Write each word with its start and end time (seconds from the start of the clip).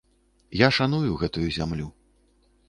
Я 0.61 0.69
шаную 0.77 1.11
гэту 1.25 1.45
зямлю. 1.59 1.87